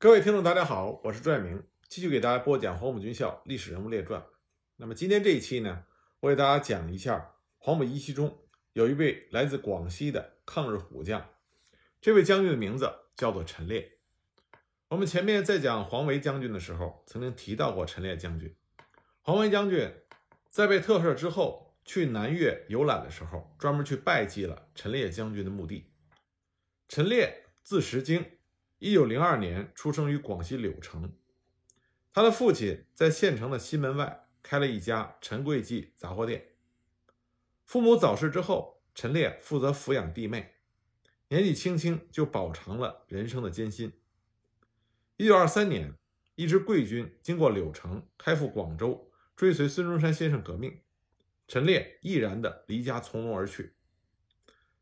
[0.00, 4.24] 各位听众，大家好，我是朱爱明，继续给大家播讲黄埔军校历史人物列传。
[4.76, 5.86] 那么今天这一期呢，
[6.20, 11.28] 我给大家讲一下黄埔一期中有一位来自广西的抗日虎将，
[12.00, 13.98] 这位将军的名字叫做陈烈。
[14.86, 18.54] 我们前面在讲黄维将军的时候，曾经提到过陈烈将军。
[19.22, 19.92] 黄维将军
[20.48, 25.90] 在被特赦之后，去南越游览的时候，专门去拜祭了陈烈将军的墓地。
[26.88, 28.37] 陈烈字石经。
[28.80, 31.12] 一九零二年出生于广西柳城，
[32.12, 36.50] 他的父亲在县城的西门外开了一家陈贵记杂货店。
[37.64, 40.54] 父母早逝之后，陈烈负责抚养弟妹，
[41.26, 43.92] 年纪轻轻就饱尝了人生的艰辛。
[45.16, 45.92] 一九二三年，
[46.36, 50.80] 一支贵军经过柳城，开赴广州，追随孙中山先生革命。
[51.48, 53.74] 陈烈毅然地离家从容而去。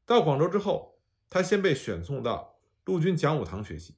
[0.04, 1.00] 到广州之后，
[1.30, 2.55] 他先被选送到。
[2.86, 3.96] 陆军讲武堂学习。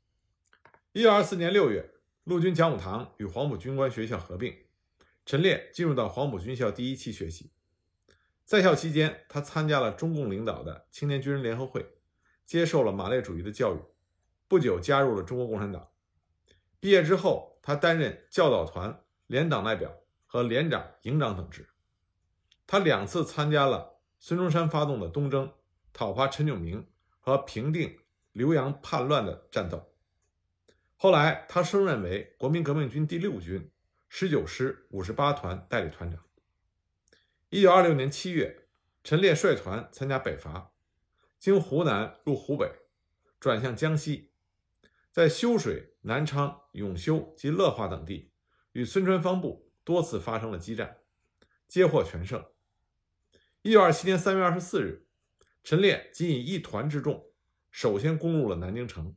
[0.92, 1.90] 一九二四年六月，
[2.24, 4.56] 陆军讲武堂与黄埔军官学校合并，
[5.26, 7.52] 陈烈进入到黄埔军校第一期学习。
[8.46, 11.84] 在校期间，他参加了中共领导的青年军人联合会，
[12.46, 13.78] 接受了马列主义的教育。
[14.48, 15.86] 不久，加入了中国共产党。
[16.80, 21.68] 毕业之后，他担任教导团连党代表和连长、营长等职。
[22.66, 25.52] 他两次参加了孙中山发动的东征，
[25.92, 26.88] 讨伐陈炯明
[27.20, 27.94] 和平定。
[28.38, 29.92] 浏阳叛乱的战斗，
[30.94, 33.68] 后来他升任为国民革命军第六军
[34.08, 36.24] 十九师五十八团代理团长。
[37.48, 38.68] 一九二六年七月，
[39.02, 40.70] 陈烈率团参加北伐，
[41.36, 42.70] 经湖南入湖北，
[43.40, 44.30] 转向江西，
[45.10, 48.30] 在修水、南昌、永修及乐化等地，
[48.70, 50.98] 与孙传芳部多次发生了激战，
[51.66, 52.44] 皆获全胜。
[53.62, 55.08] 一九二七年三月二十四日，
[55.64, 57.27] 陈烈仅以一团之众。
[57.80, 59.14] 首先攻入了南京城，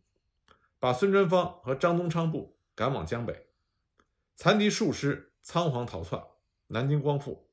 [0.77, 3.47] 把孙传芳和张宗昌部赶往江北，
[4.35, 6.23] 残敌数师仓皇逃窜，
[6.67, 7.49] 南京光复。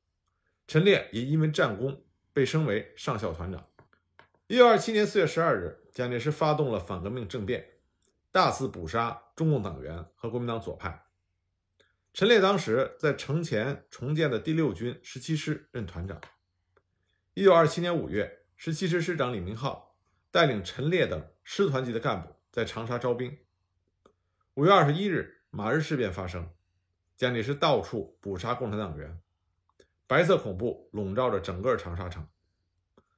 [0.67, 3.67] 陈烈也因为战功被升为上校团长。
[4.45, 7.67] 一九二七年四月十二日，蒋介石发动了反革命政变，
[8.31, 11.07] 大肆捕杀中共党员和国民党左派。
[12.13, 16.21] 陈烈当时在城前重建的第六军十七师任团长。
[17.33, 19.88] 一九二七年五月，十七师师长李明浩。
[20.31, 23.35] 带领陈烈等师团级的干部在长沙招兵。
[24.53, 26.53] 五月二十一日，马日事变发生，
[27.15, 29.19] 蒋介石到处捕杀共产党员，
[30.05, 32.27] 白色恐怖笼罩着整个长沙城。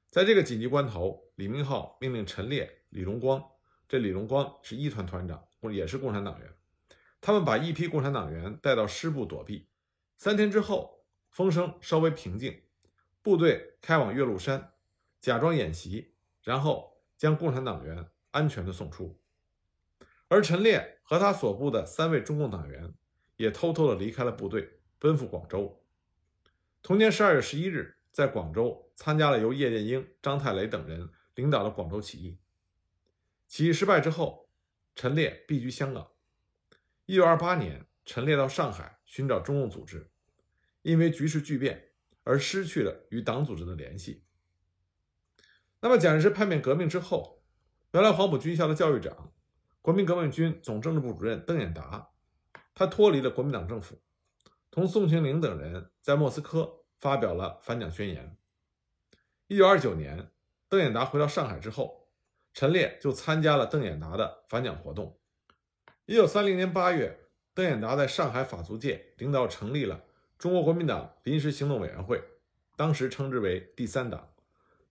[0.08, 3.44] 在这个紧急关头，李明浩命令陈烈、李荣光，
[3.86, 6.54] 这李荣光是一团团长，也是共产党员，
[7.20, 9.68] 他们把一批共产党员带到师部躲避。
[10.16, 12.62] 三天之后，风声稍微平静，
[13.20, 14.72] 部队开往岳麓山，
[15.20, 16.91] 假装演习，然后。
[17.22, 19.16] 将共产党员安全的送出，
[20.26, 22.92] 而陈烈和他所部的三位中共党员
[23.36, 25.86] 也偷偷的离开了部队，奔赴广州。
[26.82, 32.40] 同年十二月十一日，在广州参加了由叶剑英、张太雷等人领导的广州起义。
[33.46, 34.50] 起义失败之后，
[34.96, 36.10] 陈烈避居香港。
[37.06, 40.10] 一九二八年，陈烈到上海寻找中共组织，
[40.82, 41.92] 因为局势巨变
[42.24, 44.24] 而失去了与党组织的联系。
[45.84, 47.42] 那么，蒋介石叛变革命之后，
[47.90, 49.32] 原来黄埔军校的教育长、
[49.80, 52.10] 国民革命军总政治部主任邓演达，
[52.72, 54.00] 他脱离了国民党政府，
[54.70, 58.36] 同宋庆龄等人在莫斯科发表了反蒋宣言。
[59.48, 60.30] 一九二九年，
[60.68, 62.06] 邓演达回到上海之后，
[62.54, 65.18] 陈烈就参加了邓演达的反蒋活动。
[66.06, 67.18] 一九三零年八月，
[67.54, 70.04] 邓演达在上海法租界领导成立了
[70.38, 72.22] 中国国民党临时行动委员会，
[72.76, 74.31] 当时称之为第三党。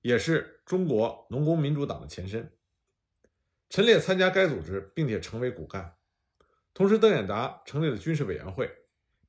[0.01, 2.51] 也是中国农工民主党的前身。
[3.69, 5.95] 陈烈参加该组织，并且成为骨干。
[6.73, 8.69] 同时，邓演达成立了军事委员会，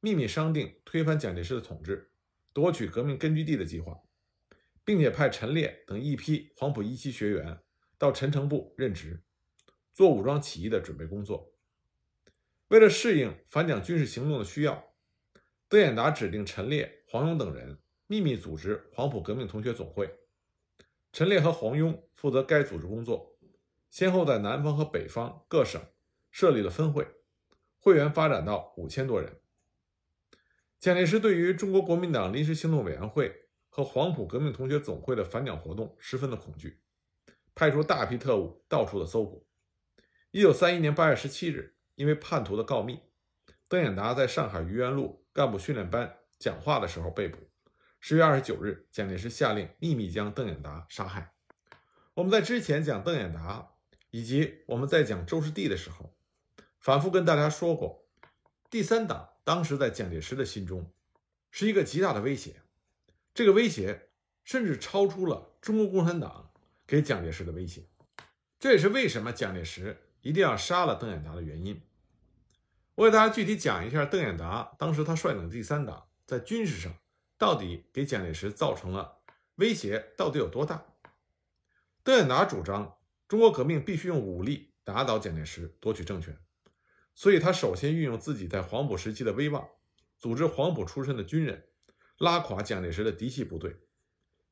[0.01, 2.11] 秘密商定推翻蒋介石的统治，
[2.53, 4.01] 夺取革命根据地的计划，
[4.85, 7.61] 并且派陈烈等一批黄埔一期学员
[7.99, 9.23] 到陈诚部任职，
[9.93, 11.55] 做武装起义的准备工作。
[12.69, 14.95] 为了适应反蒋军事行动的需要，
[15.69, 20.22] 邓演达指定陈烈、黄勇等人秘密组织黄埔革命同学总会。
[21.13, 23.37] 陈烈和黄庸负责该组织工作，
[23.91, 25.79] 先后在南方和北方各省
[26.31, 27.07] 设立了分会，
[27.79, 29.39] 会员发展到五千多人。
[30.81, 36.81] 蒋介石对于中国国民党临时行动委员会和黄埔革命同学总会的反蒋活动十分的恐惧，
[37.55, 39.47] 派出大批特务到处的搜捕。
[40.31, 42.99] 一九三一年八月十七日，因为叛徒的告密，
[43.69, 47.52] 邓演达在上海愚园路干部训练班讲话的时候被捕。
[48.05, 51.35] 十月二十九日，蒋介石下令秘密将邓演达杀害。
[52.15, 53.75] 我们在之前讲邓演达，
[54.11, 56.13] 以及我们在讲周士第的时候，
[56.81, 58.09] 反复跟大家说过，
[58.69, 60.93] 第三党当时在蒋介石的心中
[61.53, 62.63] 是一个极大的威胁，
[63.33, 64.09] 这个威胁
[64.43, 66.51] 甚至超出了中国共产党
[66.85, 67.85] 给蒋介石的威胁。
[68.59, 71.81] 这也是为什么蒋介石一定要杀了邓演达的原因。
[72.97, 76.93] 我给大家具体讲一下邓演达当时他率领第三党在军事上
[77.43, 79.19] 到底给蒋介石造成了
[79.57, 80.87] 威胁到底有多大。
[82.05, 86.39] 邓演达主张中国革命必须用武力打倒蒋介石，夺取政权。
[87.17, 89.69] 所以，他首先运用自己在黄埔时期的威望，
[90.21, 91.67] 组织黄埔出身的军人，
[92.19, 93.73] 拉垮蒋介石的嫡系部队；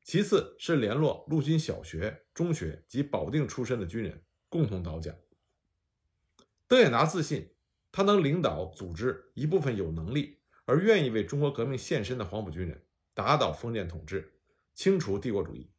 [0.03, 5.15] 其次是联络陆军小学、中学及保定出身的军人，共同倒蒋。
[6.67, 7.53] 邓演达自信，
[7.89, 14.39] 他能领导组织一部分有能力而愿意为中国革命献身的黄埔军人，打倒封建统治，
[14.73, 15.71] 清除帝国主义。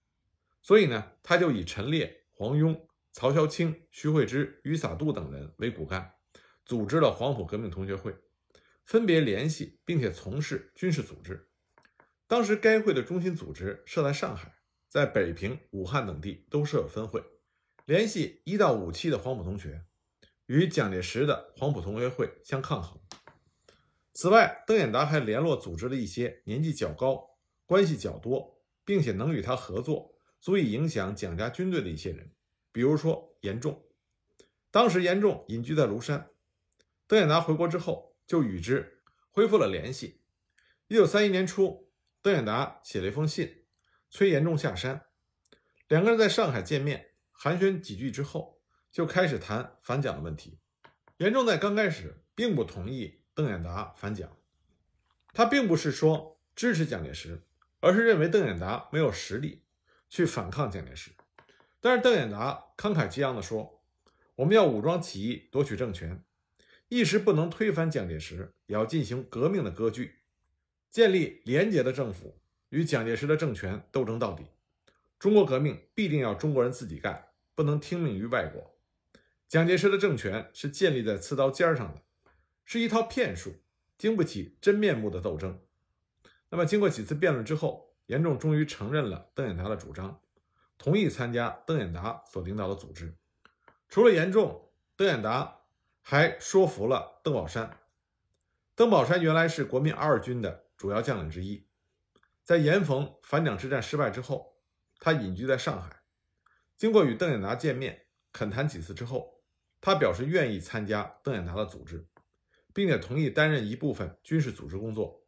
[0.60, 2.78] 所以呢，他就以陈烈、黄庸、
[3.10, 6.14] 曹小青、徐慧之、余洒度等人为骨干。
[6.64, 8.14] 组织了黄埔革命同学会，
[8.84, 11.48] 分别联系并且从事军事组织。
[12.28, 14.54] 当时该会的中心组织设在上海，
[14.88, 17.22] 在北平、武汉等地都设有分会，
[17.84, 19.84] 联系一到五期的黄埔同学，
[20.46, 23.01] 与蒋介石的黄埔同学会相抗衡。
[24.14, 32.30] 此外，邓演达还联络组织了一些年纪较高、关系较多，并且能与他合作、足以影响蒋家军队的一些人，
[32.70, 33.82] 比如说严仲。
[34.70, 36.30] 当时严仲隐居在庐山。
[37.06, 40.22] 邓演达回国之后，就与之恢复了联系。
[40.88, 43.64] 一九三一年初，邓演达写了一封信，
[44.10, 45.06] 催严仲下山。
[45.88, 48.60] 两个人在上海见面，寒暄几句之后，
[48.90, 50.58] 就开始谈反蒋的问题。
[51.16, 54.28] 严仲在刚开始并不同意邓演达反蒋，
[55.32, 57.42] 他并不是说支持蒋介石，
[57.80, 59.62] 而是认为邓演达没有实力
[60.08, 61.10] 去反抗蒋介石。
[61.80, 63.82] 但是邓演达慷慨激昂地说
[64.36, 66.22] ：“我们要武装起义，夺取政权。”
[66.88, 70.20] 一时不能推翻蒋介石，也要进行革命的割据，
[70.90, 72.38] 建立廉洁的政府，
[72.68, 74.44] 与蒋介石的政权斗争到底。
[75.18, 78.76] 中国革命必定要中国人自己干，不能听命于外国。
[79.48, 82.02] 蒋介石的政权是建立在刺刀尖上的，
[82.64, 83.54] 是一套骗术，
[83.96, 85.60] 经不起真面目的斗争。
[86.48, 90.20] 那么，经过几次辩论之后，严仲终于承认了邓演达的主张，
[90.76, 93.16] 同意参加邓演达所领导的组织。
[93.88, 95.58] 除了严仲，邓演达。
[96.04, 97.78] 还说服了邓宝山。
[98.74, 101.64] 邓宝山原来是国民二军的主要将领之一，
[102.42, 104.56] 在严冯反蒋之战失败之后，
[104.98, 106.02] 他隐居在上海。
[106.76, 109.44] 经过与邓演达见面、恳谈几次之后，
[109.80, 112.04] 他表示愿意参加邓演达的组织，
[112.72, 115.26] 并且同意担任一部分军事组织工作。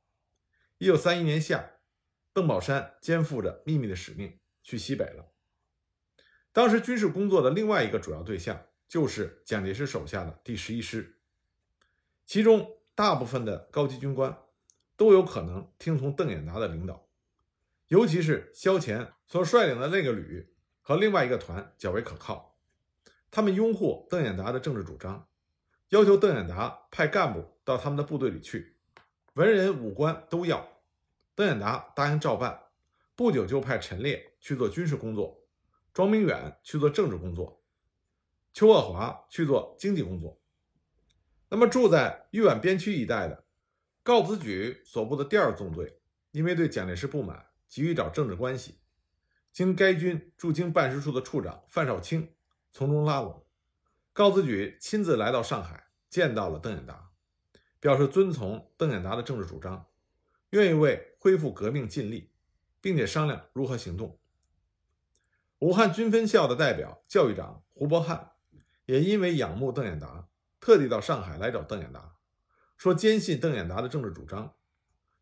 [0.78, 1.70] 一九三一年夏，
[2.32, 5.32] 邓宝山肩负着秘密的使命去西北了。
[6.52, 8.66] 当时军事工作的另外一个主要对象。
[8.86, 11.18] 就是蒋介石手下的第十一师，
[12.26, 14.38] 其中大部分的高级军官
[14.94, 17.08] 都有可能听从邓演达的领导，
[17.88, 22.56] 尤其是萧乾所率领的那个旅和另外一个团较为可靠。
[23.32, 25.26] 他们拥护邓演达的政治主张，
[25.94, 28.74] 要求邓演达派干部到他们的部队里去，
[29.34, 30.68] 文人武官都要。
[31.36, 32.64] 邓演达答应照办，
[33.14, 35.40] 不久就派陈烈去做军事工作，
[35.92, 37.62] 庄明远去做政治工作。
[38.52, 40.36] 邱沃华去做经济工作。
[41.48, 43.44] 那么住在豫皖边区一带的
[44.02, 46.00] 高子举所部的第二纵队，
[46.32, 48.80] 因为对蒋介石不满，急于找政治关系，
[49.52, 52.34] 经该军驻京办事处的处长范少卿
[52.72, 53.46] 从中拉拢，
[54.12, 55.83] 高子举亲自来到上海，
[56.14, 57.10] 见到了邓演达，
[57.80, 59.84] 表示遵从邓演达的政治主张，
[60.50, 62.30] 愿意为恢复革命尽力，
[62.80, 64.16] 并且商量如何行动。
[65.58, 68.30] 武汉军分校的代表教育长胡伯汉。
[68.86, 70.28] 也因为仰慕邓演达，
[70.60, 72.14] 特地到上海来找邓演达，
[72.76, 74.54] 说坚信邓演达的政治主张。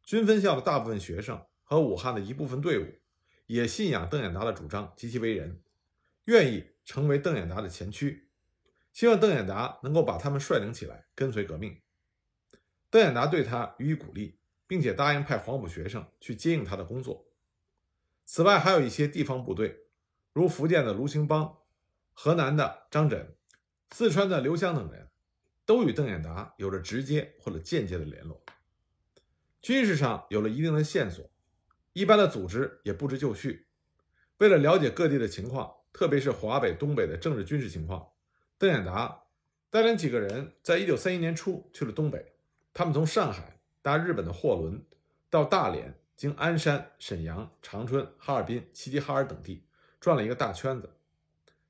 [0.03, 2.87] 军分校的大部分学生和武汉的一部分队伍
[3.47, 5.63] 也信仰邓演达的主张及其为人，
[6.25, 8.22] 愿意成为邓演达的前驱，
[8.93, 11.81] 希望邓演达能够把他们率领起来跟随革命。
[12.91, 17.27] 邓演达对他予以鼓励，并且答应派黄埔学生去接应他的工作。
[18.25, 19.87] 此外，还有一些地方部队，
[20.33, 21.59] 如福建的卢兴邦、
[22.13, 23.27] 河南的张轸。
[23.91, 25.11] 四川的刘湘等人，
[25.67, 28.43] 都与邓演达有着直接或者间接的联络。
[29.61, 31.31] 军事上有了一定的线索，
[31.93, 33.67] 一般的组织也不知就绪。
[34.39, 38.12] 为了了解各地的情况，特别是华北、东北的政治军事情况，
[38.63, 39.25] 邓演达
[39.71, 42.33] 带领几个人在一九三一年初去了东北。
[42.73, 44.81] 他们从上海搭日本的货轮
[45.29, 49.65] 到大连，经鞍山、沈阳、长春、哈尔滨、齐齐哈尔等地
[49.99, 50.89] 转了一个大圈子，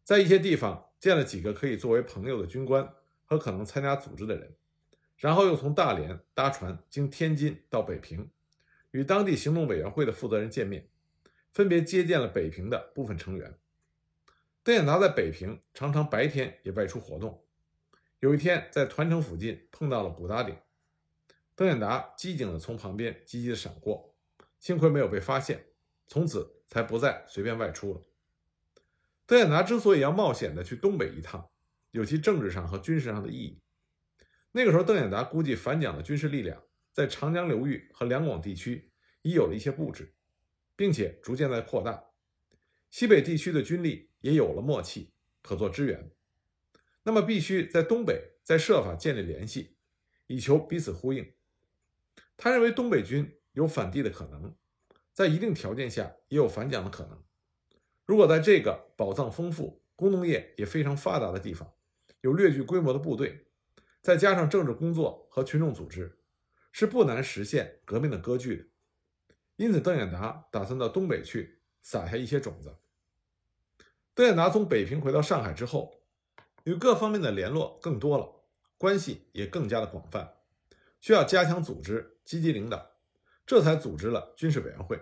[0.05, 0.91] 在一些地方。
[1.01, 2.87] 见了几个可以作为朋友的军官
[3.25, 4.55] 和可能参加组织的人，
[5.17, 8.29] 然后又从大连搭船经天津到北平，
[8.91, 10.87] 与当地行动委员会的负责人见面，
[11.53, 13.55] 分别接见了北平的部分成员。
[14.65, 17.45] 邓演达在北平常常白天也外出活动，
[18.21, 20.57] 有一天在团城附近碰到了古达顶，
[21.57, 24.15] 邓演达机警地从旁边积极地闪过，
[24.61, 25.65] 幸亏没有被发现，
[26.07, 28.03] 从此才不再随便外出了。
[29.27, 31.51] 邓演达之所以要冒险地去东北一趟，
[31.91, 33.61] 有其政治上和军事上的意义。
[34.53, 38.93] 那个时候，邓演达估计反蒋的军事力量在长江流域和两广地区
[39.23, 40.15] 已有了一些布置，
[40.77, 42.05] 并且逐渐在扩大，
[42.91, 44.11] 西北地区的军力。
[44.23, 45.13] 也有了默契，
[45.43, 46.11] 可做支援。
[47.03, 49.77] 那么必须在东北再设法建立联系，
[50.27, 51.35] 以求彼此呼应。
[52.37, 54.57] 他认为东北军有反帝的可能，
[55.13, 57.23] 在一定条件下也有反蒋的可能。
[58.07, 61.73] 如果在这个宝藏丰富、工农业也非常发达的地方，
[62.21, 63.47] 有略具规模的部队，
[64.01, 66.19] 再加上政治工作和群众组织，
[66.73, 68.65] 是不难实现革命的割据的。
[69.57, 72.77] 因此，邓演达打算到东北去撒下一些种子。
[74.15, 76.03] 邓演达从北平回到上海之后，
[76.65, 78.45] 与各方面的联络更多了，
[78.77, 80.35] 关系也更加的广泛，
[81.01, 82.91] 需要加强组织，积极领导，
[83.47, 85.01] 这才组织了军事委员会，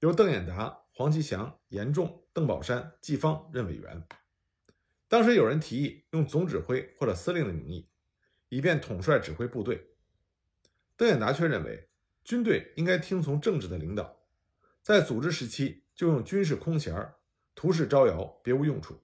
[0.00, 4.04] 由邓演达、黄其祥、严仲、邓宝山、季方任委员。
[5.06, 7.88] 当时有人提议用总指挥或者司令的名义，
[8.48, 9.90] 以便统帅指挥部队。
[10.96, 11.88] 邓演达却认为，
[12.24, 14.16] 军队应该听从政治的领导，
[14.82, 17.12] 在组织时期就用军事空衔。
[17.56, 19.02] 图示招摇，别无用处。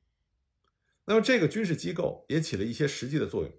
[1.07, 3.53] 那么，这个军事机构也起了一些实际的作用，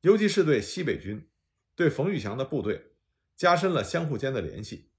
[0.00, 1.28] 尤其是对西北军、
[1.76, 2.94] 对冯玉祥的部队，
[3.36, 4.90] 加深了相互间的联系。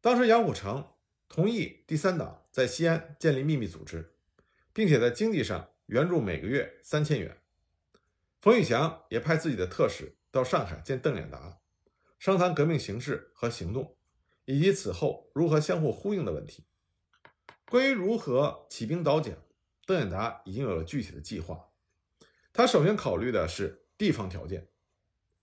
[0.00, 0.92] 当时，杨虎城
[1.28, 4.14] 同意第三党在西安建立秘密组织，
[4.72, 7.36] 并且在经济上援助每个月三千元。
[8.40, 11.58] 冯玉祥也派自己的特使到上海见邓演达，
[12.20, 13.96] 商谈革命形势和行动，
[14.44, 16.64] 以及此后如何相互呼应的问题。
[17.68, 19.34] 关于如何起兵倒蒋，
[19.86, 21.68] 邓演达已经有了具体的计划。
[22.52, 24.68] 他首先考虑的是地方条件。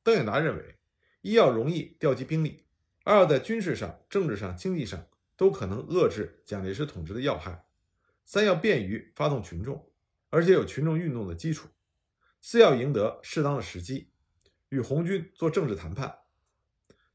[0.03, 0.77] 邓演达认为，
[1.21, 2.63] 一要容易调集兵力，
[3.03, 7.65] 二要在军事上、政治上、经济上都可能遏制蒋介石统治的要害，
[8.23, 9.91] 三要便于发动群众，
[10.29, 11.67] 而且有群众运动的基础，
[12.39, 14.11] 四要赢得适当的时机，
[14.69, 16.19] 与红军做政治谈判。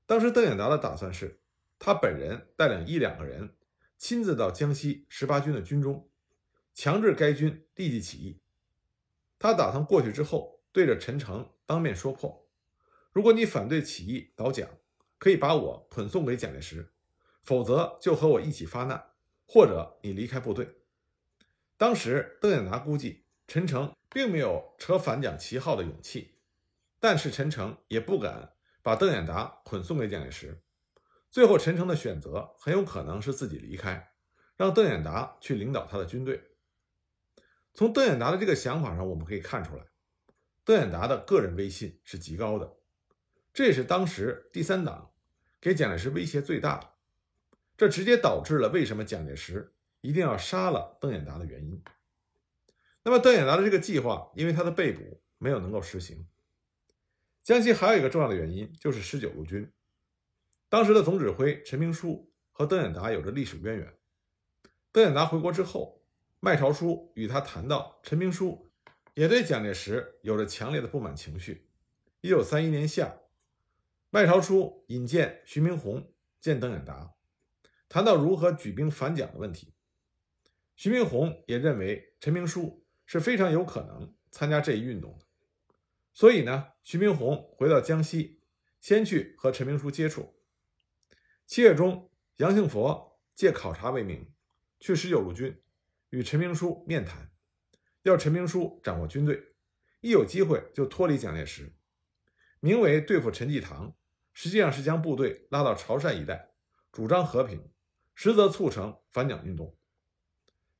[0.05, 1.41] 当时邓演达的打算是，
[1.79, 3.55] 他本人带领一两个人。
[3.99, 6.09] 亲自到江西十八军的军中，
[6.73, 8.41] 强制该军立即起义。
[9.39, 12.49] 他打算过去之后，对着陈诚当面说破：
[13.13, 14.69] 如果你反对起义倒蒋，
[15.19, 16.85] 可以把我捆送给蒋介石；
[17.43, 19.11] 否则就和我一起发难，
[19.47, 20.77] 或者你离开部队。
[21.77, 26.37] 当时邓演达估计陈诚并没有扯反蒋旗号的勇气，
[27.01, 28.53] 但是陈诚也不敢
[28.83, 30.63] 把邓演达捆送给蒋介石。
[31.31, 34.13] 最后，陈诚的选择很有可能是自己离开，
[34.57, 36.43] 让邓演达去领导他的军队。
[37.75, 39.85] 从邓演达的这个想法上，我们可以看出来，
[40.65, 42.77] 邓演达的个人威信是极高的，
[43.53, 45.13] 这也是当时第三党
[45.61, 46.91] 给蒋介石威胁最大的，
[47.77, 51.83] 这直接导致了为什么蒋介石一定要杀了邓演达的原因。
[53.05, 56.27] 那么，邓演达的这个计划，因为他的被捕没有能够实行。
[57.45, 59.71] 江西还有一个重要的原因，就是十九路军。
[60.71, 63.95] 当时的总指挥陈明书和邓演达有着历史渊源。
[64.93, 66.03] 邓演达回国之后，
[66.41, 68.69] 麦朝初与他谈到，陈明书
[69.15, 71.67] 也对蒋介石有着强烈的不满情绪。
[72.21, 73.19] 一九三一年夏，
[74.11, 77.15] 麦朝初引荐徐明鸿见邓演达，
[77.89, 79.73] 谈到如何举兵反蒋的问题。
[80.77, 85.25] 徐明鸿也认为陈明书是非常有可能参加这一运动的，
[86.13, 88.43] 所以呢，徐明鸿回到江西，
[88.81, 90.35] 先去和陈明书接触。
[91.49, 94.31] 七月中，杨庆佛借考察为名，
[94.81, 95.59] 去十九路军
[96.11, 97.31] 与陈明书面谈，
[98.03, 99.43] 要陈明书掌握军队，
[100.03, 101.73] 一有机会就脱离蒋介石，
[102.61, 103.97] 名为对付陈济棠，
[104.35, 106.51] 实际上是将部队拉到潮汕一带，
[106.93, 107.73] 主张和平，
[108.15, 109.75] 实则促成反蒋运动。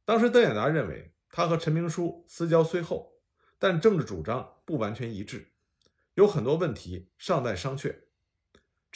[0.05, 3.19] 当时邓演达认为，他和陈明书私交虽厚，
[3.59, 5.51] 但政治主张不完全一致，
[6.13, 8.08] 有很多问题尚待商榷。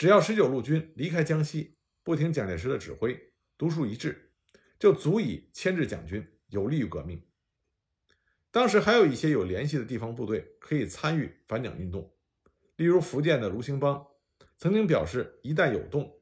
[0.02, 4.32] 只要十九路军离开江西，不听蒋介石的指挥，独树一帜，
[4.76, 7.24] 就足以牵制蒋军，有利于革命。
[8.50, 12.12] 当时还有一些有联系的地方部队可以参与反蒋运动，
[12.74, 14.04] 例如福建的卢兴邦
[14.58, 16.20] 曾经表示，一旦有动，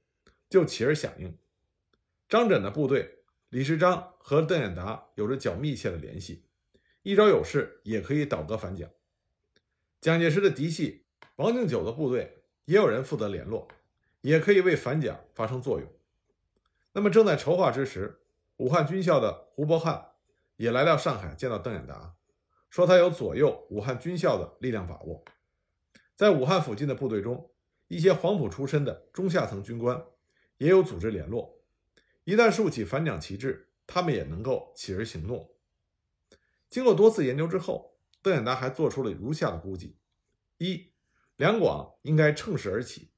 [0.51, 1.39] 就起而响应。
[2.29, 6.45] 张轸的部队李世章和邓演达有着较密切的联系，
[7.01, 8.91] 一朝有事也可以倒戈反蒋。
[10.03, 11.07] 蒋介石的嫡系
[11.37, 12.40] 王敬久的部队
[12.71, 13.67] 也有人负责联络，
[14.21, 15.91] 也可以为反蒋发生作用。
[16.93, 18.21] 那么正在筹划之时，
[18.59, 20.13] 武汉军校的胡伯汉
[20.55, 22.15] 也来到上海见到邓演达，
[22.69, 25.25] 说他有左右武汉军校的力量把握。
[26.15, 27.51] 在武汉附近的部队中，
[27.89, 30.01] 一些黄埔出身的中下层军官
[30.59, 31.59] 也有组织联络，
[32.23, 35.51] 一旦竖起反蒋旗帜，他们也能够起而行动。
[36.69, 39.97] 经过多次研究之后，邓演达还做出了如下的估计：
[40.59, 40.90] 一，
[41.41, 43.11] 两广应该乘势而起，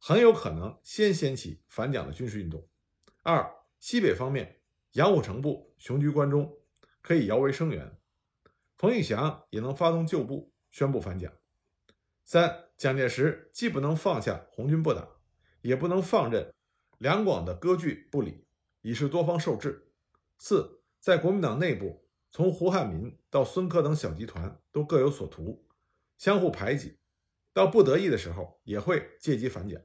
[0.00, 2.60] 很有可能先掀起反蒋的军事运动；
[3.22, 4.60] 二，西北方面
[4.94, 6.58] 杨虎城部雄居关中，
[7.00, 7.96] 可以摇为声援，
[8.78, 11.30] 冯玉祥也能发动旧部宣布反蒋；
[12.24, 15.08] 三，蒋介石既不能放下红军不打，
[15.60, 16.52] 也不能放任
[16.98, 18.44] 两广的割据不理，
[18.80, 19.70] 以示多方受制；
[20.36, 22.04] 四，在国民党内部。
[22.30, 25.64] 从胡汉民到孙科等小集团都各有所图，
[26.18, 26.98] 相互排挤，
[27.52, 29.80] 到不得已的时候也会借机反蒋。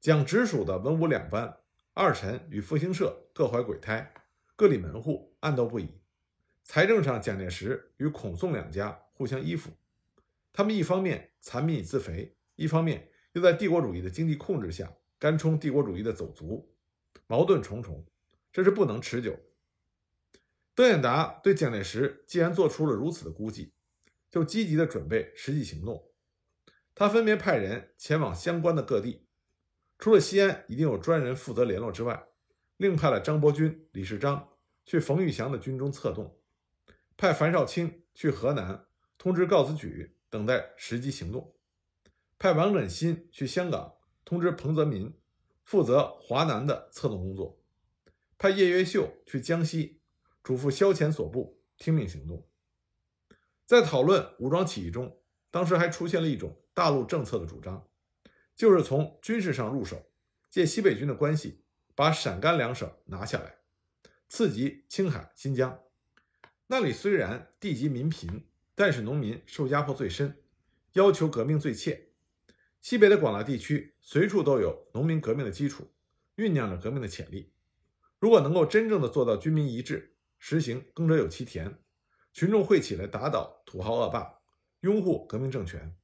[0.00, 1.58] 蒋直属的文武两班
[1.92, 4.12] 二臣与复兴社各怀鬼胎，
[4.56, 5.88] 各立门户，暗斗不已。
[6.64, 9.70] 财政上，蒋介石与孔宋两家互相依附，
[10.52, 16.72] 他们一方面残民以自肥，一方面又在帝国主义的经济控制下干冲帝国主义的走卒，
[17.26, 18.06] 矛盾重重，
[18.52, 19.38] 这是不能持久。
[20.74, 23.72] 邓演达对蒋介石既然做出了如此的估计，
[24.30, 26.11] 就积极的准备实际行动。
[26.94, 29.26] 他分别派人前往相关的各地，
[29.98, 32.28] 除了西安一定有专人负责联络之外，
[32.76, 34.50] 另派了张伯钧、李世章
[34.84, 36.38] 去冯玉祥的军中策动，
[37.16, 38.86] 派樊少卿去河南
[39.18, 41.54] 通知告子举，等待时机行动；
[42.38, 43.94] 派王振新去香港
[44.24, 45.16] 通知彭泽民，
[45.64, 47.58] 负责华南的策动工作；
[48.36, 50.00] 派叶月秀去江西。
[50.44, 52.48] 嘱咐萧乾所部听命行动。
[53.64, 55.22] 在讨论武装起义中，
[55.52, 57.86] 当时还出现了一种大陆政策的主张，
[58.54, 60.10] 就是从军事上入手，
[60.48, 61.62] 借西北军的关系，
[61.94, 63.56] 把陕甘两省拿下来，
[64.28, 65.78] 次级青海、新疆。
[66.66, 70.42] 那里虽然地级民贫，但是农民受压迫最深，
[70.94, 72.08] 要求革命最切。
[72.80, 75.92] 西北的广大地区随处都有农民革命的基础，
[76.36, 77.52] 酝酿着革命的潜力。
[78.18, 81.78] 如果能够真正的做到军民一致，实行耕者有其田，
[82.32, 84.40] 群众会起来打倒土豪恶霸，
[84.80, 85.94] 拥护革命政权。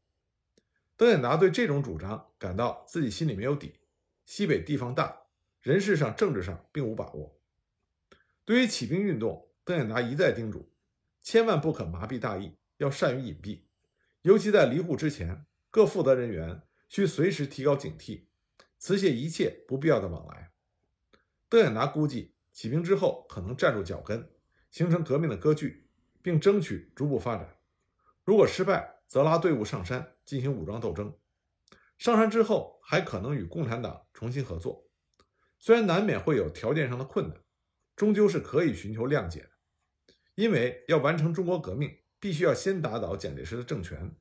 [0.99, 3.79] 邓演达对这种主张感到自己心里没有底。
[4.27, 5.17] 西北地方大，
[5.63, 7.41] 人事上、政治上并无把握。
[8.45, 10.71] 对于起兵运动，邓演达一再叮嘱，
[11.23, 13.63] 千万不可麻痹大意，要善于隐蔽。
[14.23, 18.25] 尤其在离沪之前，各负责人员需随时提高警惕，
[18.77, 20.51] 辞谢一切不必要的往来。
[21.49, 22.35] 邓演达估计。
[22.51, 24.29] 起兵之后，可能站住脚跟，
[24.73, 25.89] 形成革命的割据，
[26.21, 27.57] 并争取逐步发展。
[28.25, 31.17] 如果失败，则拉队伍上山进行武装斗争。
[31.97, 34.87] 上山之后，还可能与共产党重新合作。
[35.59, 37.41] 虽然难免会有条件上的困难，
[37.97, 39.49] 终究是可以寻求谅解的。
[40.35, 44.15] 因为要完成中国革命，必须要先打倒蒋介石的政权，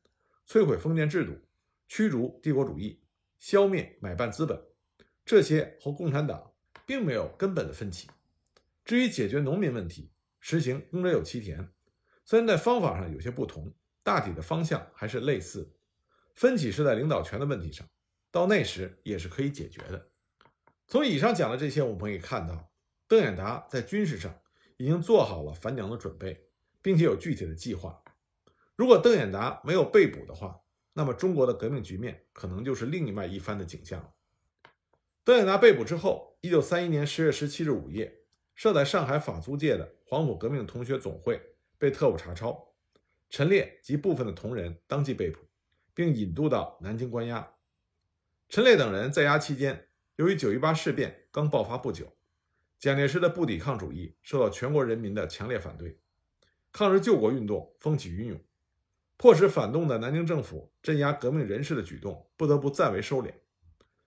[0.47, 1.37] 摧毁封建制度，
[1.89, 3.03] 驱逐帝国主义，
[3.37, 4.57] 消灭买办资本。
[5.25, 6.53] 这些和共产党
[6.85, 8.07] 并没有根本的分歧。
[8.85, 11.69] 至于解决农民问题，实行“耕者有其田”，
[12.23, 15.73] 虽然在方法上有些不同，大体的方向还是类似。
[16.38, 17.89] 分歧是在领导权的问题上，
[18.32, 20.12] 到那时也是可以解决的。
[20.86, 22.71] 从以上讲的这些，我们可以看到，
[23.08, 24.39] 邓演达在军事上
[24.78, 26.47] 已经做好了反蒋的准备，
[26.80, 28.00] 并且有具体的计划。
[28.76, 30.62] 如果邓演达没有被捕的话，
[30.93, 34.13] 那么中国的革命局面可能就是另外一番的景象了。
[35.23, 38.23] 邓演达被捕之后，一九三一年十月十七日午夜。
[38.54, 41.39] 设在上海法租界的黄埔革命同学总会
[41.78, 42.73] 被特务查抄，
[43.30, 45.46] 陈烈及部分的同仁当即被捕，
[45.97, 47.55] 并引渡到南京关押。
[48.49, 52.15] 陈烈等人在押期间，由于九一八事变刚爆发不久，
[52.77, 55.99] 蒋介石的不抵抗主义受到全国人民的强烈反对，
[56.71, 58.39] 抗日救国运动风起云涌，
[59.17, 63.33] 迫使反动的南京政府镇压革命人士的举动不得不暂为收敛。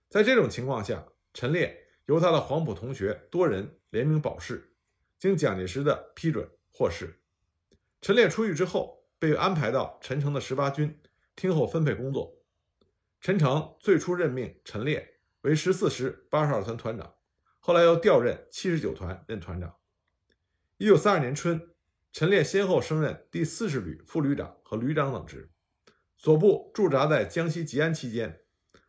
[0.07, 3.77] 在这种情况下，陈烈由他的黄埔同学多人。
[3.91, 4.73] 联名保释，
[5.19, 7.19] 经蒋介石的批准获释。
[7.99, 10.97] 陈烈出狱之后，被安排到陈诚的十八军
[11.35, 12.41] 听候分配工作。
[13.19, 17.15] 陈诚最初任命陈烈为十四师八十二团团长，
[17.59, 19.75] 后来又调任七十九团任团长。
[20.77, 21.69] 一九三二年春，
[22.11, 25.51] 陈烈先后升任第四十旅副旅长和旅长等职。
[26.17, 28.41] 所部驻扎在江西吉安期间，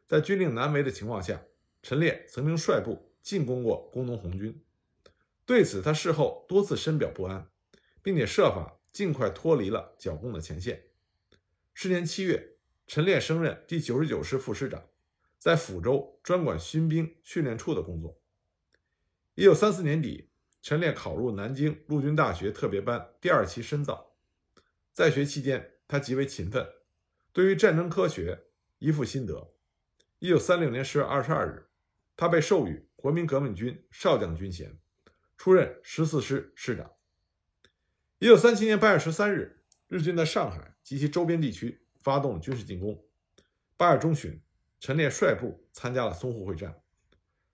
[0.07, 1.43] 在军令难违的情况下，
[1.83, 4.63] 陈烈曾经率部进攻过工农红军。
[5.45, 7.51] 对此，他事后多次深表不安，
[8.03, 10.85] 并且设法尽快脱离了剿共的前线。
[11.75, 12.57] 是年七月，
[12.87, 14.89] 陈烈升任第九十九师副师长，
[15.39, 18.21] 在抚州专管新兵训练处的工作。
[19.35, 20.31] 一九三四年底，
[20.61, 24.15] 陈烈考入南京陆军大学特别班第二期深造。
[24.93, 26.69] 在学期间，他极为勤奋，
[27.33, 28.45] 对于战争科学
[28.79, 29.55] 一副心得。
[30.19, 31.71] 一九三六年十月二十二日，
[32.15, 34.79] 他被授予国民革命军少将军衔，
[35.39, 36.93] 出任十四师师长。
[38.19, 43.03] 一九三七年八月十三日，日军在上海及其周边地区发动了军事进攻。
[43.77, 44.40] 八月中旬，
[44.81, 46.83] 陈烈率部参加了淞沪会战，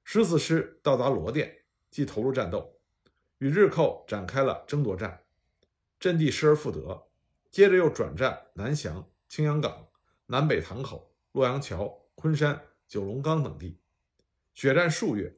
[0.05, 1.55] 十四师到达罗店。
[1.91, 2.79] 即投入战斗，
[3.39, 5.23] 与日寇展开了争夺战，
[5.99, 7.09] 阵地失而复得。
[7.51, 9.89] 接着又转战南翔、青阳港、
[10.27, 13.81] 南北塘口、洛阳桥、昆山、九龙岗等地，
[14.53, 15.35] 血战数月，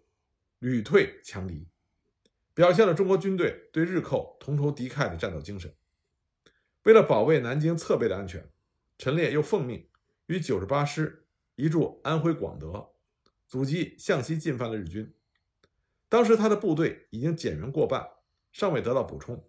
[0.59, 1.69] 屡退强敌，
[2.53, 5.73] 表现了中国军队对日寇同仇敌忾的战斗精神。
[6.85, 8.51] 为了保卫南京侧背的安全，
[8.97, 9.89] 陈烈又奉命
[10.27, 12.93] 与九十八师移驻安徽广德，
[13.47, 15.15] 阻击向西进犯的日军。
[16.09, 18.09] 当时他的部队已经减员过半，
[18.51, 19.47] 尚未得到补充，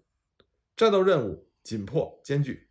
[0.76, 2.70] 战斗任务紧迫艰巨。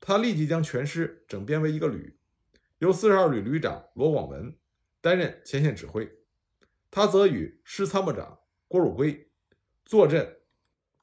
[0.00, 2.18] 他立即将全师整编为一个旅，
[2.78, 4.56] 由四十二旅旅长罗广文
[5.00, 6.10] 担任前线指挥，
[6.90, 9.30] 他则与师参谋长郭汝瑰
[9.84, 10.40] 坐镇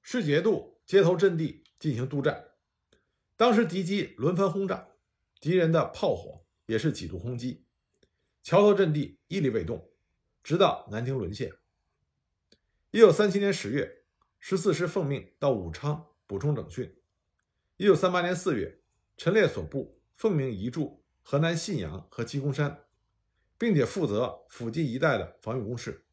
[0.02, 2.50] 世节度接头阵地进行督战。
[3.44, 4.88] 当时敌机轮番轰炸，
[5.42, 7.66] 敌人的炮火也是几度轰击，
[8.42, 9.92] 桥头阵地屹立未动，
[10.42, 11.52] 直到南京沦陷。
[12.92, 14.06] 一九三七年十月，
[14.40, 16.96] 十四师奉命到武昌补充整训。
[17.76, 18.80] 一九三八年四月，
[19.18, 22.86] 陈烈所部奉命移驻河南信阳和鸡公山，
[23.58, 26.06] 并且负责附近一带的防御工事。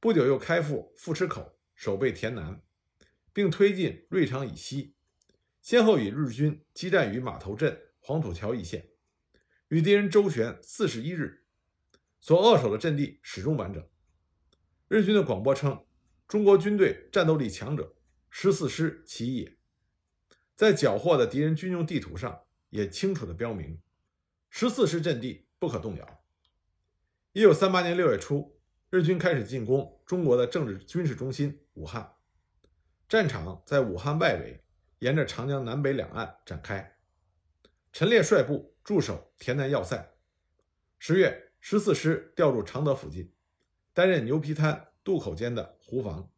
[0.00, 2.60] 不久又开赴富池口，守备田南，
[3.32, 4.96] 并推进瑞昌以西，
[5.60, 8.88] 先后与日军激战于码头镇、黄土桥一线，
[9.68, 11.44] 与敌人周旋四十一日，
[12.20, 13.86] 所扼守的阵地始终完整。
[14.88, 15.84] 日军的广播称。
[16.26, 17.96] 中国军队战斗力强者，
[18.28, 19.56] 十四师其一也。
[20.54, 23.80] 在缴获的敌人军用地图上也清楚地标明，
[24.50, 26.22] 十四师阵地不可动摇。
[27.32, 32.16] 一九三八年六月初，日军开始进攻中国的政治军事中心武汉，
[33.08, 34.62] 战场在武汉外围，
[34.98, 36.96] 沿着长江南北两岸展开。
[37.92, 40.14] 陈烈率部驻守田南要塞。
[40.98, 43.32] 十月，十四师调入常德附近，
[43.92, 45.76] 担任牛皮滩渡口间的。
[45.80, 46.30] 湖防。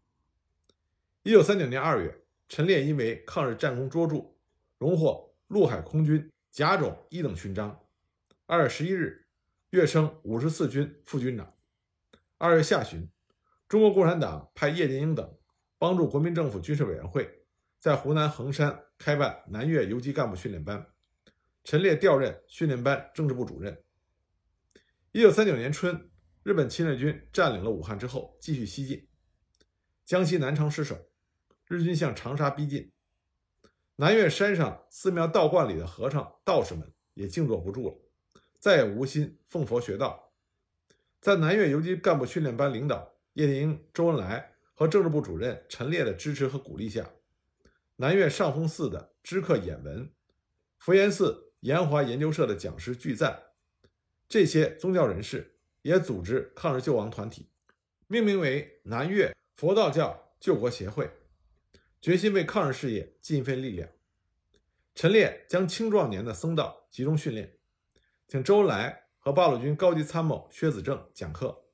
[1.24, 4.32] 一九三九年二月，陈烈因为抗日战功卓著，
[4.78, 7.84] 荣获陆海空军甲种一等勋章。
[8.46, 9.26] 二月十一日，
[9.70, 11.52] 跃升五十四军副军长。
[12.38, 13.10] 二月下旬，
[13.66, 15.36] 中国共产党派叶剑英等
[15.78, 17.39] 帮助国民政府军事委员会，
[17.80, 20.86] 在湖南衡山开办南越游击干部训练班，
[21.64, 23.82] 陈烈调任训练班政治部主任。
[25.12, 26.10] 一九三九年春，
[26.42, 29.08] 日本侵略军占领了武汉之后，继续西进。
[30.04, 30.94] 江西南昌失守，
[31.68, 32.92] 日军向长沙逼近。
[33.96, 37.98] 南岳山上寺庙道观里的和尚道士们也静坐不住了，
[38.58, 40.34] 再也无心奉佛学道。
[41.18, 47.10] 在南岳游击干部训练班领导叶剑英、周恩来和政治部主任陈烈的支持和鼓励下，
[48.00, 50.10] 南岳上峰寺的知客演文、
[50.78, 53.38] 佛岩寺延华研究社的讲师聚赞，
[54.26, 57.50] 这些宗教人士也组织抗日救亡团体，
[58.06, 59.36] 命名为南岳。
[59.54, 61.10] 佛道教救国协会
[62.00, 63.86] 决心为抗日事业尽一份力量。
[64.94, 67.58] 陈烈将青壮年的僧道集中训练，
[68.26, 71.66] 请周恩来和八路军高级参谋薛子正讲课。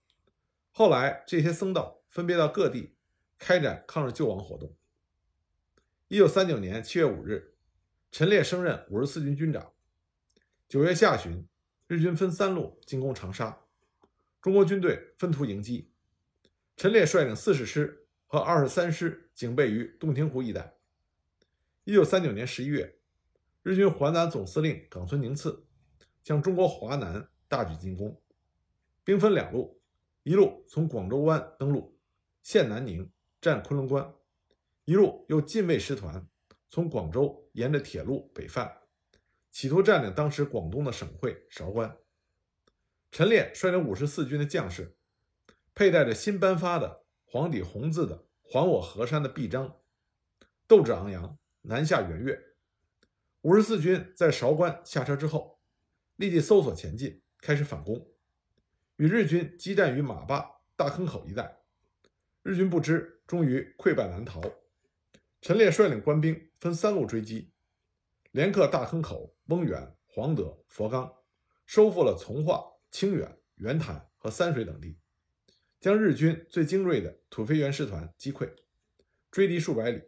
[0.72, 2.96] 后来，这些僧道分别到各地
[3.38, 4.76] 开展抗日救亡活动。
[6.08, 7.56] 一九三九年七月五日，
[8.12, 9.72] 陈烈升任五十四军军长。
[10.68, 11.48] 九月下旬，
[11.88, 13.64] 日军分三路进攻长沙，
[14.40, 15.90] 中国军队分途迎击。
[16.76, 20.76] 陈烈率领四十师和二十三师警备于洞庭湖一带。
[21.82, 23.00] 一九三九年十一月，
[23.64, 25.66] 日军华南总司令冈村宁次
[26.22, 28.22] 向中国华南大举进攻，
[29.02, 29.82] 兵分两路：
[30.22, 31.98] 一路从广州湾登陆，
[32.44, 34.14] 陷南宁，占昆仑关；
[34.86, 36.28] 一路又禁卫师团
[36.70, 38.82] 从广州沿着铁路北犯，
[39.50, 41.98] 企图占领当时广东的省会韶关。
[43.10, 44.96] 陈烈率领五十四军的将士。
[45.74, 49.80] 佩戴着新颁发的黄底红字的“还我河山”的臂章，
[50.68, 52.40] 斗志昂扬，南下援越。
[53.40, 55.60] 五十四军在韶关下车之后，
[56.14, 58.08] 立即搜索前进，开始反攻，
[58.98, 61.58] 与日军激战于马坝、大坑口一带。
[62.44, 64.40] 日军不知，终于溃败难逃。
[65.46, 67.52] 陈烈率领官兵分三路追击，
[68.32, 71.08] 连克大坑口、翁源、黄德、佛冈，
[71.66, 74.98] 收复了从化、清远、圆潭和三水等地，
[75.78, 78.52] 将日军最精锐的土肥原师团击溃，
[79.30, 80.02] 追敌数百里。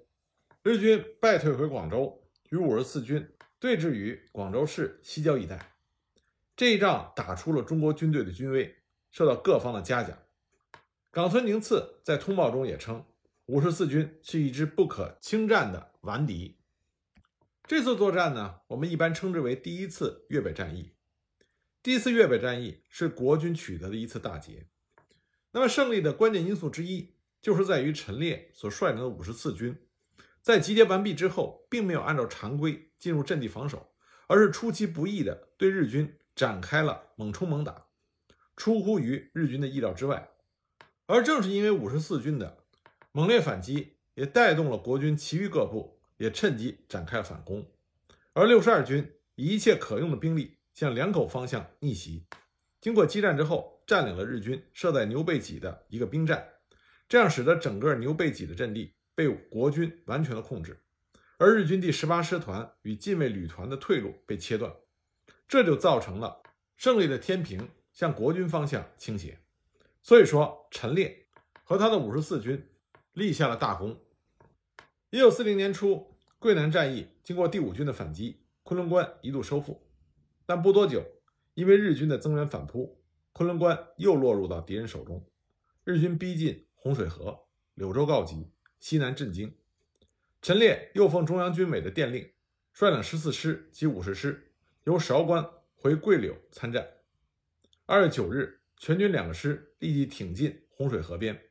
[0.65, 2.21] 日军败退回广州，
[2.51, 3.25] 与五十四军
[3.61, 5.77] 对峙于广州市西郊一带。
[6.57, 8.75] 这一仗打出了中国军队的军威，
[9.13, 10.19] 受到各方的嘉奖。
[11.13, 13.07] 冈村宁次在通报中也称，
[13.49, 16.59] 五十四军是一支不可轻战的顽敌。
[17.67, 20.93] 这次作战呢，我们一般称之为第一次粤北战役。
[21.83, 24.67] 第一次粤北战役是国军取得的一次大捷。
[25.53, 29.75] 那么胜利的关键因素之一，就是在于陈烈所率领的五十四军，
[30.43, 33.95] 在集结完毕之后，并没有按照常规进入阵地防守，
[34.27, 36.15] 而是出其不意的对日军。
[36.37, 37.87] 展开了猛冲猛打，
[38.55, 40.29] 出乎于日军的意料之外。
[41.07, 42.58] 而正是因为五十四军的
[43.19, 47.69] 猛烈反击，也带动了国军其余各部也趁机展开了反攻。
[48.33, 52.27] 而六十二军以一切可用的兵力向两口方向逆袭，
[52.81, 56.49] 经过激战之后，占领了日军设在牛背脊的一个兵站，
[57.09, 60.81] 这样使得整个牛背脊的阵地被国军完全的控制，
[61.39, 64.73] 而日军第十八师团与近卫旅团的退路被切断。
[65.49, 66.41] 这就造成了
[66.77, 69.41] 胜利的天平向国军方向倾斜，
[70.05, 71.27] 所以说陈烈
[71.65, 72.65] 和他的五十四军
[73.19, 74.01] 立下了大功。
[75.11, 79.83] 一九四零年初，桂南战役经过第五军的反击，昆仑关一度收复，
[80.47, 81.05] 但不多久，
[81.55, 83.03] 因为日军的增援反扑，
[83.33, 85.29] 昆仑关又落入到敌人手中。
[85.83, 89.53] 日军逼近洪水河，柳州告急，西南震惊。
[90.41, 92.31] 陈烈又奉中央军委的电令，
[92.73, 94.53] 率领十四师及五十师。
[94.85, 96.87] 由韶关回桂柳参战。
[97.85, 101.48] 二月九日，全军两个师立即挺进洪水河边，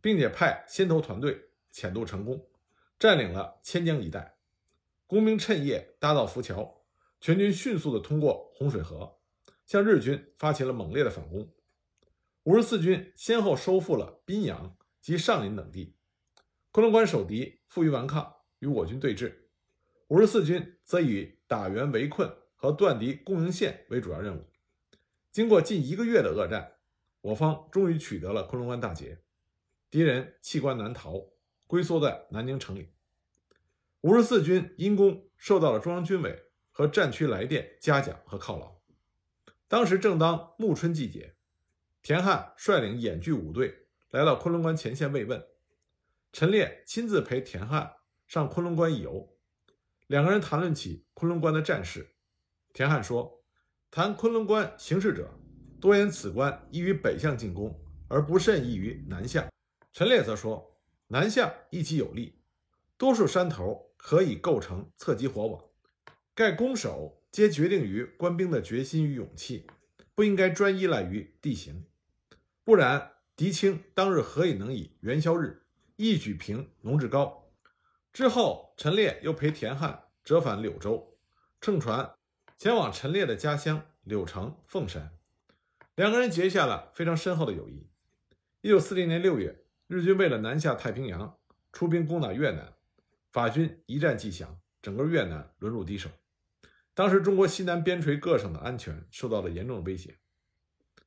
[0.00, 2.48] 并且派先头团队潜渡成功，
[2.98, 4.36] 占领了千江一带。
[5.06, 6.82] 工兵趁夜搭造浮桥，
[7.20, 9.18] 全军迅速地通过洪水河，
[9.66, 11.52] 向日军发起了猛烈的反攻。
[12.44, 15.96] 五十四军先后收复了宾阳及上林等地。
[16.70, 19.32] 昆仑关守敌负隅顽抗，与我军对峙。
[20.08, 22.32] 五十四军则以打援围困。
[22.60, 24.44] 和断敌供应线为主要任务。
[25.30, 26.72] 经过近一个月的恶战，
[27.20, 29.22] 我方终于取得了昆仑关大捷，
[29.90, 31.30] 敌人弃关难逃，
[31.66, 32.92] 龟缩在南京城里。
[34.02, 38.76] 五十四军因功受到了中央军委和战区来电嘉奖和犒劳。
[39.66, 41.34] 当时正当暮春季节，
[42.02, 45.42] 田汉率领演剧五队来到昆仑关前线慰问，
[46.32, 47.96] 陈烈亲自陪田汉
[48.26, 49.36] 上昆仑关一游，
[50.06, 52.14] 两个人谈论起昆仑关的战事。
[52.72, 53.42] 田汉说
[53.90, 55.28] ：“谈昆仑关形势者，
[55.80, 57.74] 多言此关易于北向进攻，
[58.06, 59.46] 而不甚易于南向。”
[59.92, 62.40] 陈烈则说：“南向易其有利，
[62.96, 65.64] 多数山头可以构成侧击火网。
[66.34, 69.66] 盖攻守皆决定于官兵的决心与勇气，
[70.14, 71.86] 不应该专依赖于地形。
[72.64, 77.50] 不然，狄青当日何以能以元宵日一举平龙志高？”
[78.12, 81.18] 之后，陈烈又陪田汉折返柳州，
[81.60, 82.14] 乘船。
[82.56, 85.12] 前往陈烈的家乡柳城凤山，
[85.94, 87.88] 两个人结下了非常深厚的友谊。
[88.62, 91.38] 一九四零年六月，日军为了南下太平洋，
[91.72, 92.74] 出兵攻打越南，
[93.32, 96.10] 法军一战即降，整个越南沦入敌手。
[96.92, 100.18] 当时中国西南边陲各省的安全受到了严重的威胁。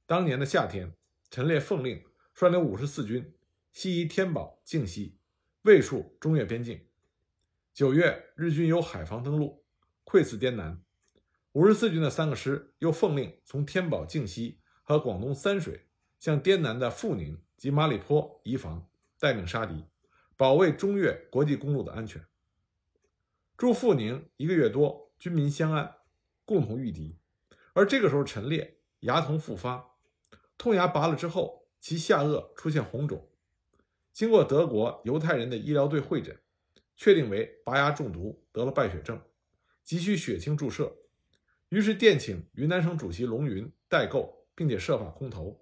[0.08, 0.96] 当年的夏天，
[1.30, 3.32] 陈烈奉令率领五十四军
[3.72, 5.20] 西移天宝、靖西，
[5.62, 6.84] 卫戍中越边境。
[7.76, 9.64] 九月，日军由海防登陆，
[10.06, 10.82] 溃死滇南。
[11.52, 15.86] 五十四军的三个师又奉令从天宝、靖西和广东三水
[16.22, 18.88] 向滇南的阜宁及马里坡移防，
[19.20, 19.86] 待命杀敌，
[20.38, 22.24] 保卫中越国际公路的安全。
[23.58, 25.96] 驻阜宁一个月多，军民相安，
[26.46, 27.18] 共同御敌。
[27.74, 29.96] 而这个时候，陈烈牙疼复发，
[30.60, 33.28] 痛牙拔了之后，其下颚出现红肿，
[34.14, 36.40] 经过德国犹太人的医疗队会诊，
[36.96, 39.20] 确定为拔牙中毒，得了败血症，
[39.84, 40.96] 急需血清注射。
[41.70, 45.60] 于是电请云南省主席龙云代购，并且设法空投。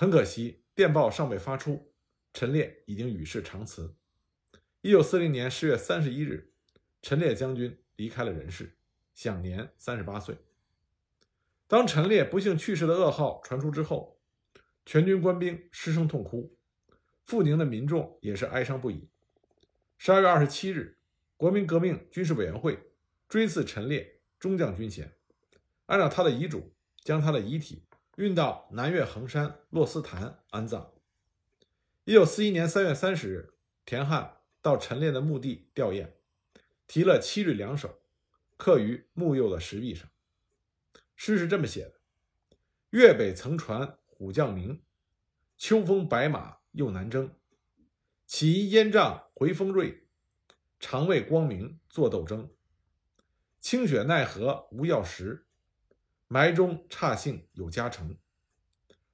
[0.00, 1.92] 很可惜，电报尚未发出，
[2.32, 3.96] 陈烈已经与世长辞。
[4.80, 6.52] 一九四零年十月三十一日，
[7.02, 8.78] 陈烈将军离开了人世，
[9.12, 10.36] 享年三十八岁。
[11.66, 14.20] 当陈烈不幸去世的噩耗传出之后，
[14.86, 16.56] 全军官兵失声痛哭，
[17.26, 19.08] 阜宁的民众也是哀伤不已。
[19.96, 20.96] 十二月二十七日，
[21.36, 22.92] 国民革命军事委员会
[23.28, 24.20] 追赐陈烈。
[24.38, 25.16] 中将军衔，
[25.86, 27.82] 按照他的遗嘱，将他的遗体
[28.18, 30.92] 运到南岳衡山洛斯潭安葬。
[32.02, 33.54] 一九四一年三月三十日，
[33.84, 36.10] 田汉到陈烈的墓地吊唁，
[36.88, 38.02] 提了七日两首，
[38.56, 40.10] 刻于木釉的石壁上。
[41.14, 42.00] 诗是这么写的
[42.90, 44.82] ：“粤北曾传虎将名，
[45.56, 47.32] 秋风白马又南征。
[48.26, 50.08] 起烟瘴回风锐，
[50.80, 52.50] 常为光明作斗争。
[53.60, 55.46] 清雪奈何无药石，
[56.28, 58.16] 埋中差幸有加成。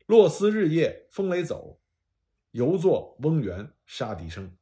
[0.06, 1.80] 落思日夜风雷走，
[2.50, 4.54] 犹作翁猿杀敌声。”